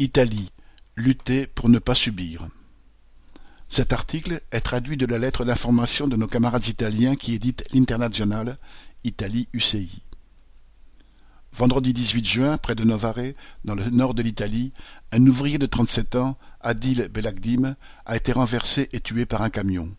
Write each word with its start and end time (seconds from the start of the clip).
Italie, 0.00 0.52
lutter 0.94 1.48
pour 1.48 1.68
ne 1.68 1.80
pas 1.80 1.96
subir. 1.96 2.46
Cet 3.68 3.92
article 3.92 4.40
est 4.52 4.60
traduit 4.60 4.96
de 4.96 5.06
la 5.06 5.18
lettre 5.18 5.44
d'information 5.44 6.06
de 6.06 6.14
nos 6.14 6.28
camarades 6.28 6.68
italiens 6.68 7.16
qui 7.16 7.34
éditent 7.34 7.64
l'Internazionale, 7.74 8.58
Italie 9.02 9.48
UCI. 9.52 10.02
Vendredi 11.52 11.92
18 11.92 12.24
juin, 12.24 12.58
près 12.58 12.76
de 12.76 12.84
Novare, 12.84 13.32
dans 13.64 13.74
le 13.74 13.90
nord 13.90 14.14
de 14.14 14.22
l'Italie, 14.22 14.72
un 15.10 15.26
ouvrier 15.26 15.58
de 15.58 15.66
37 15.66 16.14
ans, 16.14 16.38
Adil 16.60 17.08
Belagdim, 17.12 17.74
a 18.06 18.16
été 18.16 18.30
renversé 18.30 18.88
et 18.92 19.00
tué 19.00 19.26
par 19.26 19.42
un 19.42 19.50
camion. 19.50 19.90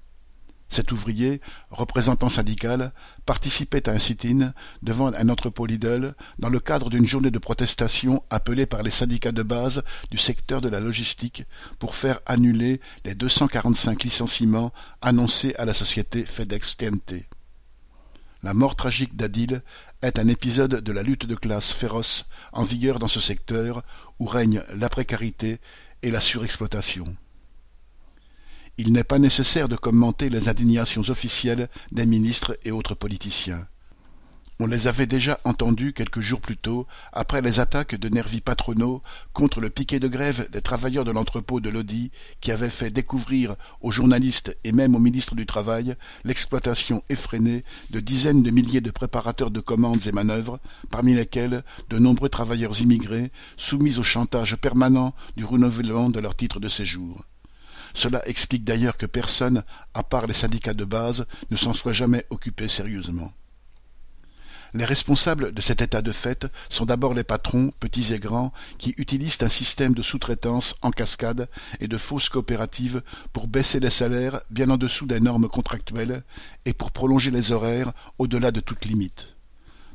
Cet 0.70 0.92
ouvrier, 0.92 1.42
représentant 1.72 2.30
syndical, 2.30 2.94
participait 3.26 3.90
à 3.90 3.94
un 3.94 4.00
sit-in 4.00 4.54
devant 4.84 5.08
un 5.08 5.30
entrepôt 5.30 5.66
Lidl 5.66 6.14
dans 6.38 6.50
le 6.50 6.60
cadre 6.60 6.92
d'une 6.92 7.08
journée 7.08 7.32
de 7.32 7.40
protestation 7.40 8.24
appelée 8.30 8.68
par 8.68 8.84
les 8.84 8.92
syndicats 8.92 9.32
de 9.32 9.42
base 9.42 9.84
du 10.12 10.20
secteur 10.20 10.62
de 10.62 10.70
la 10.70 10.80
logistique 10.80 11.44
pour 11.80 11.96
faire 11.96 12.20
annuler 12.28 12.82
les 13.04 13.16
245 13.16 14.04
licenciements 14.04 14.72
annoncés 15.02 15.56
à 15.58 15.66
la 15.66 15.74
société 15.74 16.24
FedEx 16.24 16.78
TNT. 16.78 17.26
La 18.44 18.54
mort 18.54 18.76
tragique 18.76 19.16
d'Adil 19.16 19.64
est 20.04 20.20
un 20.20 20.28
épisode 20.28 20.76
de 20.76 20.92
la 20.92 21.04
lutte 21.04 21.26
de 21.26 21.36
classe 21.36 21.72
féroce 21.72 22.30
en 22.54 22.64
vigueur 22.64 23.00
dans 23.00 23.08
ce 23.08 23.20
secteur 23.20 23.84
où 24.20 24.26
règnent 24.26 24.64
la 24.74 24.88
précarité 24.88 25.60
et 26.04 26.12
la 26.12 26.22
surexploitation. 26.22 27.18
Il 28.82 28.94
n'est 28.94 29.04
pas 29.04 29.20
nécessaire 29.20 29.68
de 29.68 29.76
commenter 29.76 30.30
les 30.30 30.48
indignations 30.48 31.02
officielles 31.10 31.68
des 31.92 32.06
ministres 32.06 32.58
et 32.64 32.72
autres 32.72 32.96
politiciens. 32.96 33.68
On 34.58 34.68
les 34.68 34.88
avait 34.88 35.06
déjà 35.06 35.38
entendus 35.44 35.92
quelques 35.92 36.22
jours 36.22 36.40
plus 36.40 36.56
tôt, 36.56 36.88
après 37.12 37.42
les 37.42 37.60
attaques 37.60 37.96
de 37.96 38.08
nervis 38.08 38.40
patronaux 38.40 39.02
contre 39.34 39.60
le 39.60 39.70
piquet 39.70 40.00
de 40.00 40.08
grève 40.08 40.50
des 40.54 40.62
travailleurs 40.62 41.04
de 41.04 41.12
l'entrepôt 41.12 41.60
de 41.60 41.70
Lodi, 41.70 42.12
qui 42.40 42.54
avait 42.54 42.70
fait 42.70 42.90
découvrir 42.90 43.58
aux 43.82 43.92
journalistes 43.92 44.56
et 44.64 44.72
même 44.72 44.96
au 44.96 45.00
ministre 45.00 45.36
du 45.36 45.46
Travail 45.46 45.96
l'exploitation 46.24 47.04
effrénée 47.10 47.66
de 47.90 48.00
dizaines 48.00 48.44
de 48.44 48.50
milliers 48.50 48.80
de 48.80 48.92
préparateurs 48.92 49.52
de 49.52 49.60
commandes 49.60 50.08
et 50.08 50.14
manœuvres, 50.14 50.62
parmi 50.90 51.16
lesquels 51.16 51.66
de 51.90 52.00
nombreux 52.00 52.30
travailleurs 52.30 52.80
immigrés 52.80 53.34
soumis 53.58 54.00
au 54.00 54.04
chantage 54.04 54.56
permanent 54.56 55.14
du 55.36 55.44
renouvellement 55.44 56.10
de 56.10 56.22
leur 56.22 56.34
titre 56.34 56.62
de 56.62 56.70
séjour. 56.70 57.26
Cela 57.94 58.28
explique 58.28 58.64
d'ailleurs 58.64 58.98
que 58.98 59.06
personne, 59.06 59.64
à 59.94 60.04
part 60.04 60.28
les 60.28 60.34
syndicats 60.34 60.74
de 60.74 60.86
base, 60.86 61.26
ne 61.50 61.58
s'en 61.58 61.74
soit 61.74 61.92
jamais 61.92 62.26
occupé 62.30 62.68
sérieusement. 62.68 63.32
Les 64.74 64.86
responsables 64.86 65.52
de 65.52 65.62
cet 65.62 65.82
état 65.82 66.04
de 66.04 66.12
fait 66.12 66.46
sont 66.70 66.86
d'abord 66.86 67.16
les 67.16 67.24
patrons, 67.24 67.74
petits 67.80 68.14
et 68.14 68.20
grands, 68.20 68.54
qui 68.78 68.94
utilisent 68.98 69.42
un 69.42 69.50
système 69.50 69.96
de 69.96 70.04
sous-traitance 70.04 70.76
en 70.84 70.92
cascade 70.92 71.50
et 71.80 71.88
de 71.88 71.98
fausses 71.98 72.30
coopératives 72.30 73.02
pour 73.34 73.48
baisser 73.48 73.80
les 73.80 73.90
salaires 73.90 74.42
bien 74.52 74.70
en 74.70 74.78
dessous 74.78 75.08
des 75.08 75.20
normes 75.20 75.50
contractuelles 75.50 76.24
et 76.66 76.74
pour 76.74 76.92
prolonger 76.92 77.32
les 77.32 77.52
horaires 77.52 77.94
au-delà 78.20 78.52
de 78.52 78.60
toute 78.60 78.86
limite. 78.86 79.39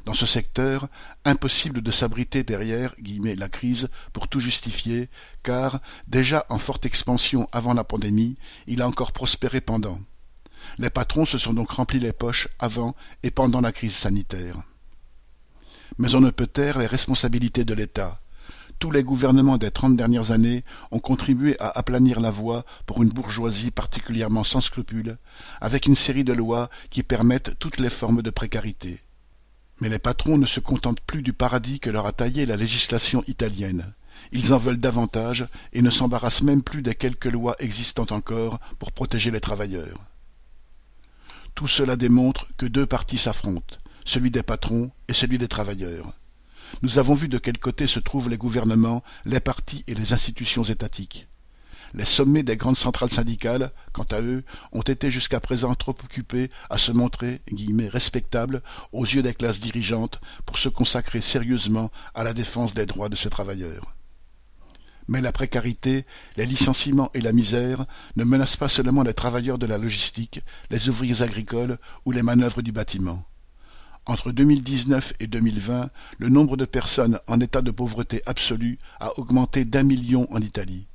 Dans 0.04 0.14
ce 0.14 0.26
secteur, 0.26 0.88
impossible 1.24 1.80
de 1.80 1.90
s'abriter 1.90 2.44
derrière 2.44 2.94
la 2.98 3.48
crise 3.48 3.88
pour 4.12 4.28
tout 4.28 4.40
justifier, 4.40 5.08
car, 5.42 5.80
déjà 6.08 6.44
en 6.50 6.58
forte 6.58 6.84
expansion 6.84 7.48
avant 7.52 7.72
la 7.72 7.84
pandémie, 7.84 8.36
il 8.66 8.82
a 8.82 8.88
encore 8.88 9.12
prospéré 9.12 9.62
pendant. 9.62 9.98
Les 10.78 10.90
patrons 10.90 11.24
se 11.24 11.38
sont 11.38 11.54
donc 11.54 11.70
remplis 11.70 12.00
les 12.00 12.12
poches 12.12 12.48
avant 12.58 12.94
et 13.22 13.30
pendant 13.30 13.62
la 13.62 13.72
crise 13.72 13.94
sanitaire. 13.94 14.56
Mais 15.96 16.14
on 16.14 16.20
ne 16.20 16.30
peut 16.30 16.46
taire 16.46 16.78
les 16.78 16.86
responsabilités 16.86 17.64
de 17.64 17.74
l'État. 17.74 18.20
Tous 18.80 18.90
les 18.90 19.04
gouvernements 19.04 19.56
des 19.56 19.70
trente 19.70 19.96
dernières 19.96 20.32
années 20.32 20.64
ont 20.90 20.98
contribué 20.98 21.58
à 21.60 21.68
aplanir 21.78 22.20
la 22.20 22.30
voie 22.30 22.64
pour 22.86 23.02
une 23.02 23.08
bourgeoisie 23.08 23.70
particulièrement 23.70 24.44
sans 24.44 24.60
scrupules, 24.60 25.16
avec 25.60 25.86
une 25.86 25.96
série 25.96 26.24
de 26.24 26.32
lois 26.32 26.68
qui 26.90 27.02
permettent 27.02 27.58
toutes 27.58 27.78
les 27.78 27.90
formes 27.90 28.20
de 28.20 28.30
précarité. 28.30 29.03
Mais 29.80 29.88
les 29.88 29.98
patrons 29.98 30.38
ne 30.38 30.46
se 30.46 30.60
contentent 30.60 31.00
plus 31.00 31.22
du 31.22 31.32
paradis 31.32 31.80
que 31.80 31.90
leur 31.90 32.06
a 32.06 32.12
taillé 32.12 32.46
la 32.46 32.56
législation 32.56 33.24
italienne. 33.26 33.92
Ils 34.32 34.52
en 34.52 34.58
veulent 34.58 34.78
davantage 34.78 35.46
et 35.72 35.82
ne 35.82 35.90
s'embarrassent 35.90 36.42
même 36.42 36.62
plus 36.62 36.82
des 36.82 36.94
quelques 36.94 37.26
lois 37.26 37.56
existantes 37.58 38.12
encore 38.12 38.60
pour 38.78 38.92
protéger 38.92 39.30
les 39.30 39.40
travailleurs. 39.40 40.00
Tout 41.54 41.68
cela 41.68 41.96
démontre 41.96 42.48
que 42.56 42.66
deux 42.66 42.86
partis 42.86 43.18
s'affrontent, 43.18 43.76
celui 44.04 44.30
des 44.30 44.42
patrons 44.42 44.90
et 45.08 45.12
celui 45.12 45.38
des 45.38 45.48
travailleurs. 45.48 46.12
Nous 46.82 46.98
avons 46.98 47.14
vu 47.14 47.28
de 47.28 47.38
quel 47.38 47.58
côté 47.58 47.86
se 47.86 48.00
trouvent 48.00 48.28
les 48.28 48.36
gouvernements, 48.36 49.04
les 49.24 49.40
partis 49.40 49.84
et 49.86 49.94
les 49.94 50.12
institutions 50.12 50.64
étatiques. 50.64 51.28
Les 51.96 52.04
sommets 52.04 52.42
des 52.42 52.56
grandes 52.56 52.76
centrales 52.76 53.10
syndicales, 53.10 53.70
quant 53.92 54.06
à 54.10 54.20
eux, 54.20 54.42
ont 54.72 54.82
été 54.82 55.12
jusqu'à 55.12 55.38
présent 55.38 55.76
trop 55.76 55.92
occupés 55.92 56.50
à 56.68 56.76
se 56.76 56.90
montrer 56.90 57.40
guillemets, 57.52 57.88
respectables 57.88 58.62
aux 58.90 59.04
yeux 59.04 59.22
des 59.22 59.32
classes 59.32 59.60
dirigeantes 59.60 60.20
pour 60.44 60.58
se 60.58 60.68
consacrer 60.68 61.20
sérieusement 61.20 61.92
à 62.12 62.24
la 62.24 62.34
défense 62.34 62.74
des 62.74 62.84
droits 62.84 63.08
de 63.08 63.14
ces 63.14 63.30
travailleurs. 63.30 63.94
Mais 65.06 65.20
la 65.20 65.30
précarité, 65.30 66.04
les 66.36 66.46
licenciements 66.46 67.10
et 67.14 67.20
la 67.20 67.32
misère 67.32 67.86
ne 68.16 68.24
menacent 68.24 68.56
pas 68.56 68.68
seulement 68.68 69.04
les 69.04 69.14
travailleurs 69.14 69.58
de 69.58 69.66
la 69.66 69.78
logistique, 69.78 70.40
les 70.70 70.88
ouvriers 70.88 71.22
agricoles 71.22 71.78
ou 72.04 72.10
les 72.10 72.22
manœuvres 72.22 72.62
du 72.62 72.72
bâtiment. 72.72 73.24
Entre 74.06 74.32
2019 74.32 75.12
et 75.20 75.28
2020, 75.28 75.88
le 76.18 76.28
nombre 76.28 76.56
de 76.56 76.64
personnes 76.64 77.20
en 77.28 77.38
état 77.40 77.62
de 77.62 77.70
pauvreté 77.70 78.20
absolue 78.26 78.78
a 78.98 79.16
augmenté 79.18 79.64
d'un 79.64 79.84
million 79.84 80.26
en 80.32 80.40
Italie. 80.40 80.88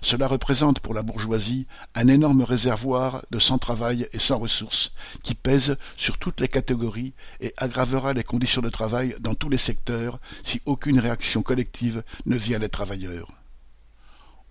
Cela 0.00 0.26
représente 0.26 0.80
pour 0.80 0.94
la 0.94 1.02
bourgeoisie 1.02 1.66
un 1.94 2.08
énorme 2.08 2.42
réservoir 2.42 3.24
de 3.30 3.38
sans-travail 3.38 4.08
et 4.12 4.18
sans 4.18 4.38
ressources 4.38 4.92
qui 5.22 5.34
pèse 5.34 5.76
sur 5.96 6.18
toutes 6.18 6.40
les 6.40 6.48
catégories 6.48 7.12
et 7.40 7.52
aggravera 7.56 8.12
les 8.12 8.24
conditions 8.24 8.62
de 8.62 8.70
travail 8.70 9.14
dans 9.20 9.34
tous 9.34 9.48
les 9.48 9.58
secteurs 9.58 10.18
si 10.42 10.60
aucune 10.66 10.98
réaction 10.98 11.42
collective 11.42 12.02
ne 12.26 12.36
vient 12.36 12.58
des 12.58 12.68
travailleurs. 12.68 13.28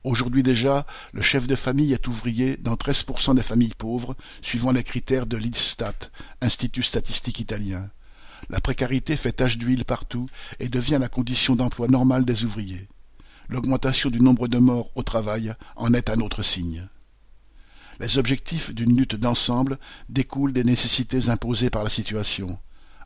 Aujourd'hui 0.04 0.42
déjà, 0.42 0.88
le 1.14 1.22
chef 1.22 1.46
de 1.46 1.56
famille 1.56 1.94
est 1.94 2.08
ouvrier 2.08 2.58
dans 2.58 2.74
13% 2.74 3.36
des 3.36 3.44
familles 3.44 3.76
pauvres, 3.78 4.16
suivant 4.42 4.72
les 4.72 4.84
critères 4.84 5.28
de 5.28 5.38
l'ISTAT, 5.38 6.10
Institut 6.42 6.82
statistique 6.82 7.40
italien. 7.40 7.92
La 8.50 8.60
précarité 8.60 9.16
fait 9.16 9.34
tache 9.34 9.60
d'huile 9.60 9.86
partout 9.86 10.28
et 10.60 10.70
devient 10.70 10.98
la 11.00 11.08
condition 11.08 11.56
d'emploi 11.56 11.88
normale 11.88 12.26
des 12.26 12.44
ouvriers. 12.44 12.88
L'augmentation 13.52 14.10
du 14.10 14.22
nombre 14.22 14.48
de 14.48 14.60
morts 14.60 14.92
au 14.96 15.04
travail 15.04 15.54
en 15.76 15.94
est 15.94 16.10
un 16.10 16.22
autre 16.22 16.42
signe. 16.42 16.88
Les 18.00 18.18
objectifs 18.18 18.74
d'une 18.74 18.96
lutte 18.96 19.18
d'ensemble 19.18 19.78
découlent 20.08 20.54
des 20.54 20.64
nécessités 20.64 21.28
imposées 21.28 21.70
par 21.70 21.84
la 21.84 21.90
situation. 21.90 22.58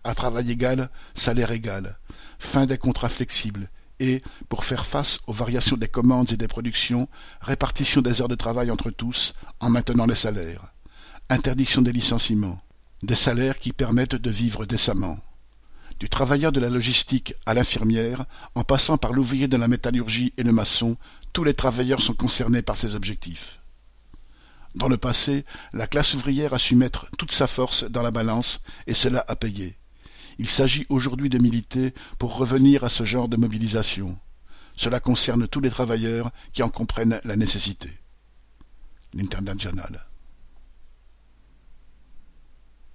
À 0.03 0.13
travail 0.13 0.51
égal, 0.51 0.91
salaire 1.15 1.49
égal, 1.49 1.97
fin 2.37 2.67
des 2.67 2.77
contrats 2.77 3.09
flexibles 3.09 3.71
et, 3.99 4.21
pour 4.47 4.65
faire 4.65 4.85
face 4.85 5.19
aux 5.25 5.33
variations 5.33 5.77
des 5.77 5.87
commandes 5.87 6.31
et 6.31 6.37
des 6.37 6.47
productions, 6.47 7.09
répartition 7.41 8.03
des 8.03 8.21
heures 8.21 8.27
de 8.27 8.35
travail 8.35 8.69
entre 8.69 8.91
tous 8.91 9.33
en 9.59 9.71
maintenant 9.71 10.05
les 10.05 10.13
salaires, 10.13 10.75
interdiction 11.27 11.81
des 11.81 11.91
licenciements, 11.91 12.61
des 13.01 13.15
salaires 13.15 13.57
qui 13.57 13.73
permettent 13.73 14.13
de 14.13 14.29
vivre 14.29 14.67
décemment 14.67 15.17
du 15.99 16.09
travailleur 16.09 16.51
de 16.51 16.59
la 16.59 16.69
logistique 16.69 17.35
à 17.45 17.53
l'infirmière, 17.53 18.25
en 18.55 18.63
passant 18.63 18.97
par 18.97 19.13
l'ouvrier 19.13 19.47
de 19.47 19.57
la 19.57 19.67
métallurgie 19.67 20.33
et 20.37 20.43
le 20.43 20.51
maçon, 20.51 20.97
tous 21.33 21.43
les 21.43 21.53
travailleurs 21.53 22.01
sont 22.01 22.13
concernés 22.13 22.61
par 22.61 22.77
ces 22.77 22.95
objectifs. 22.95 23.59
Dans 24.75 24.89
le 24.89 24.97
passé, 24.97 25.45
la 25.73 25.87
classe 25.87 26.13
ouvrière 26.13 26.53
a 26.53 26.59
su 26.59 26.75
mettre 26.75 27.07
toute 27.17 27.31
sa 27.31 27.47
force 27.47 27.85
dans 27.85 28.01
la 28.01 28.11
balance, 28.11 28.61
et 28.87 28.93
cela 28.93 29.23
a 29.27 29.35
payé. 29.35 29.77
Il 30.37 30.49
s'agit 30.49 30.85
aujourd'hui 30.89 31.29
de 31.29 31.37
militer 31.37 31.93
pour 32.19 32.35
revenir 32.35 32.83
à 32.83 32.89
ce 32.89 33.05
genre 33.05 33.29
de 33.29 33.37
mobilisation. 33.37 34.17
Cela 34.75 34.99
concerne 34.99 35.47
tous 35.47 35.61
les 35.61 35.69
travailleurs 35.69 36.31
qui 36.51 36.61
en 36.61 36.69
comprennent 36.69 37.21
la 37.23 37.37
nécessité. 37.37 37.89
L'International. 39.13 40.05